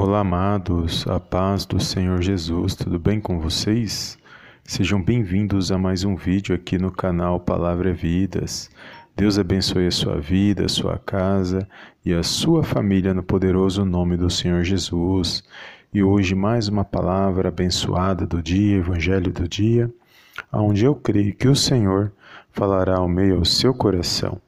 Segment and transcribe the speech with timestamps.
[0.00, 4.16] Olá, amados, a paz do Senhor Jesus, tudo bem com vocês?
[4.62, 8.70] Sejam bem-vindos a mais um vídeo aqui no canal Palavra Vidas.
[9.16, 11.68] Deus abençoe a sua vida, a sua casa
[12.04, 15.42] e a sua família no poderoso nome do Senhor Jesus.
[15.92, 19.92] E hoje mais uma palavra abençoada do dia, Evangelho do dia,
[20.52, 22.12] onde eu creio que o Senhor
[22.52, 24.40] falará ao meio ao seu coração.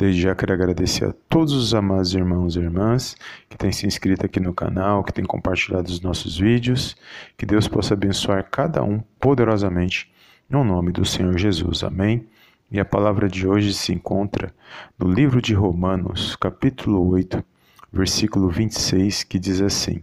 [0.00, 3.14] Desde já quero agradecer a todos os amados irmãos e irmãs
[3.50, 6.96] que têm se inscrito aqui no canal, que têm compartilhado os nossos vídeos.
[7.36, 10.10] Que Deus possa abençoar cada um poderosamente,
[10.48, 11.84] no nome do Senhor Jesus.
[11.84, 12.26] Amém.
[12.72, 14.54] E a palavra de hoje se encontra
[14.98, 17.44] no livro de Romanos, capítulo 8,
[17.92, 20.02] versículo 26, que diz assim: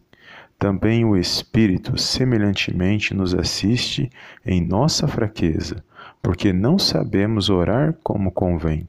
[0.59, 4.11] Também o Espírito semelhantemente nos assiste
[4.45, 5.83] em nossa fraqueza,
[6.21, 8.87] porque não sabemos orar como convém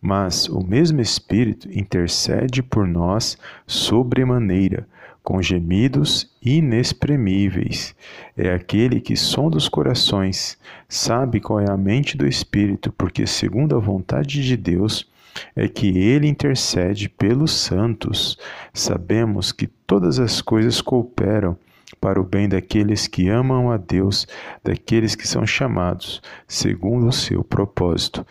[0.00, 3.36] mas o mesmo Espírito intercede por nós
[3.66, 4.86] sobremaneira,
[5.22, 7.94] com gemidos inexprimíveis.
[8.36, 10.56] É aquele que sonda os corações,
[10.88, 15.08] sabe qual é a mente do Espírito, porque, segundo a vontade de Deus,
[15.54, 18.38] é que ele intercede pelos santos.
[18.72, 21.56] Sabemos que todas as coisas cooperam
[22.00, 24.26] para o bem daqueles que amam a Deus,
[24.64, 28.26] daqueles que são chamados segundo o seu propósito.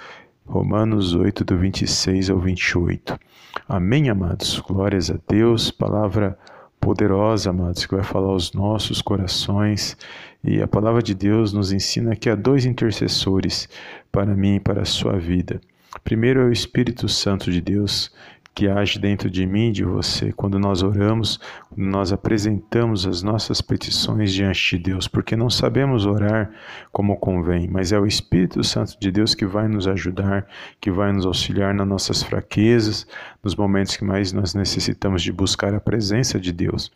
[0.49, 3.19] Romanos 8, do 26 ao 28.
[3.67, 4.59] Amém, amados?
[4.59, 6.35] Glórias a Deus, palavra
[6.79, 9.95] poderosa, amados, que vai falar aos nossos corações.
[10.43, 13.69] E a palavra de Deus nos ensina que há dois intercessores
[14.11, 15.61] para mim e para a sua vida.
[16.03, 18.11] Primeiro é o Espírito Santo de Deus,
[18.59, 21.39] que age dentro de mim de você quando nós oramos,
[21.77, 26.51] nós apresentamos as nossas petições diante de Deus, porque não sabemos orar
[26.91, 30.45] como convém, mas é o Espírito Santo de Deus que vai nos ajudar,
[30.81, 33.07] que vai nos auxiliar nas nossas fraquezas,
[33.41, 36.91] nos momentos que mais nós necessitamos de buscar a presença de Deus.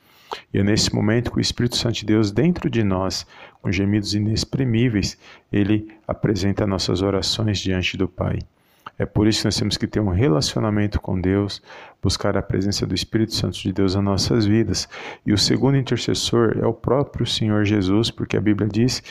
[0.53, 3.25] E é nesse momento que o Espírito Santo de Deus dentro de nós,
[3.61, 5.17] com gemidos inexprimíveis,
[5.49, 8.39] ele apresenta nossas orações diante do Pai.
[8.97, 11.61] É por isso que nós temos que ter um relacionamento com Deus,
[12.01, 14.87] buscar a presença do Espírito Santo de Deus nas nossas vidas.
[15.25, 19.01] E o segundo intercessor é o próprio Senhor Jesus, porque a Bíblia diz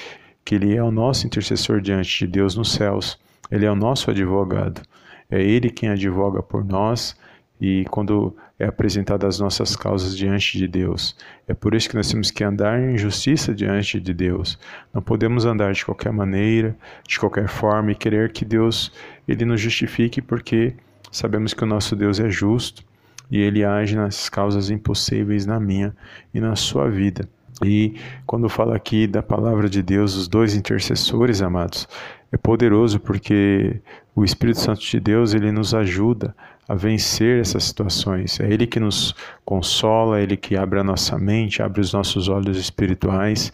[0.44, 3.18] que ele é o nosso intercessor diante de Deus nos céus.
[3.50, 4.82] Ele é o nosso advogado.
[5.30, 7.16] É ele quem advoga por nós
[7.60, 11.16] e quando é apresentadas as nossas causas diante de Deus.
[11.48, 14.58] É por isso que nós temos que andar em justiça diante de Deus.
[14.92, 16.76] Não podemos andar de qualquer maneira,
[17.06, 18.92] de qualquer forma e querer que Deus
[19.26, 20.74] ele nos justifique porque
[21.10, 22.84] sabemos que o nosso Deus é justo
[23.30, 25.94] e ele age nas causas impossíveis na minha
[26.32, 27.28] e na sua vida.
[27.64, 27.94] E
[28.26, 31.88] quando fala aqui da palavra de Deus, os dois intercessores, amados,
[32.30, 33.80] é poderoso porque
[34.14, 36.34] o Espírito Santo de Deus, ele nos ajuda
[36.68, 38.38] a vencer essas situações.
[38.40, 39.14] É Ele que nos
[39.44, 43.52] consola, Ele que abre a nossa mente, abre os nossos olhos espirituais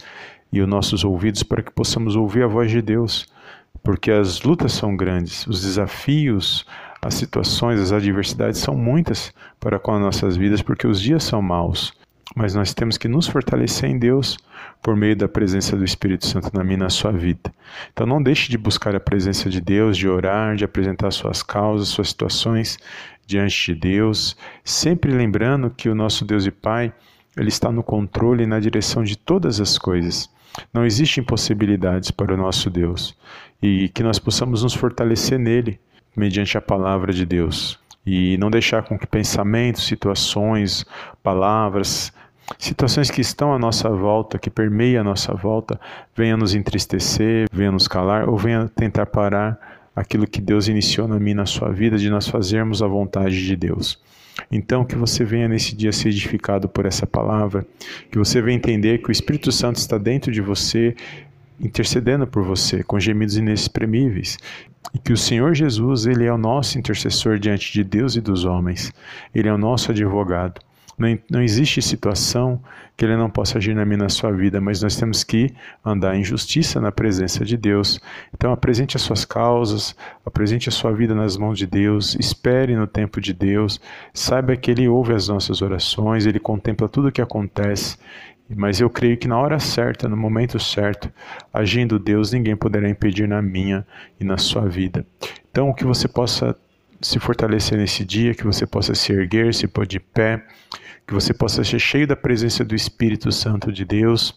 [0.53, 3.27] e os nossos ouvidos para que possamos ouvir a voz de Deus.
[3.83, 6.67] Porque as lutas são grandes, os desafios,
[7.01, 11.41] as situações, as adversidades são muitas para com as nossas vidas, porque os dias são
[11.41, 11.93] maus.
[12.37, 14.37] Mas nós temos que nos fortalecer em Deus
[14.83, 17.53] por meio da presença do Espírito Santo na minha na sua vida.
[17.93, 21.89] Então não deixe de buscar a presença de Deus, de orar, de apresentar suas causas,
[21.89, 22.79] suas situações
[23.27, 26.93] diante de Deus, sempre lembrando que o nosso Deus e Pai,
[27.37, 30.31] ele está no controle e na direção de todas as coisas.
[30.73, 33.17] Não existem impossibilidades para o nosso Deus
[33.63, 35.79] e que nós possamos nos fortalecer nele
[36.17, 37.79] mediante a palavra de Deus
[38.09, 40.87] e não deixar com que pensamentos, situações,
[41.23, 42.11] palavras,
[42.59, 45.79] situações que estão à nossa volta, que permeiam a nossa volta,
[46.17, 49.59] venham nos entristecer, venham nos calar ou venham tentar parar
[49.95, 53.55] aquilo que Deus iniciou na minha na sua vida de nós fazermos a vontade de
[53.55, 54.01] Deus.
[54.51, 57.67] Então, que você venha nesse dia ser edificado por essa palavra,
[58.11, 60.97] que você venha entender que o Espírito Santo está dentro de você,
[61.61, 64.39] intercedendo por você, com gemidos inexprimíveis,
[64.95, 68.45] e que o Senhor Jesus, ele é o nosso intercessor diante de Deus e dos
[68.45, 68.93] homens.
[69.35, 70.61] Ele é o nosso advogado.
[70.97, 72.61] Não, não existe situação
[72.97, 75.55] que ele não possa agir na minha na sua vida, mas nós temos que
[75.85, 78.01] andar em justiça na presença de Deus.
[78.35, 79.95] Então apresente as suas causas,
[80.27, 83.81] apresente a sua vida nas mãos de Deus, espere no tempo de Deus,
[84.13, 87.97] saiba que ele ouve as nossas orações, ele contempla tudo o que acontece
[88.57, 91.13] mas eu creio que na hora certa, no momento certo,
[91.53, 93.87] agindo Deus, ninguém poderá impedir na minha
[94.19, 95.07] e na sua vida.
[95.51, 96.57] Então, que você possa
[97.01, 100.45] se fortalecer nesse dia, que você possa se erguer, se pôr de pé,
[101.07, 104.35] que você possa ser cheio da presença do Espírito Santo de Deus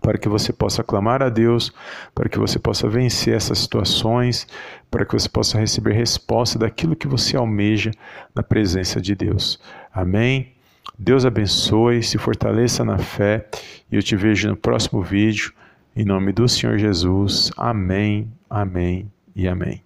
[0.00, 1.72] para que você possa clamar a Deus,
[2.14, 4.46] para que você possa vencer essas situações,
[4.90, 7.90] para que você possa receber resposta daquilo que você almeja
[8.34, 9.58] na presença de Deus.
[9.92, 10.55] Amém?
[10.98, 13.46] Deus abençoe, se fortaleça na fé
[13.90, 15.52] e eu te vejo no próximo vídeo.
[15.94, 17.50] Em nome do Senhor Jesus.
[17.56, 19.85] Amém, amém e amém.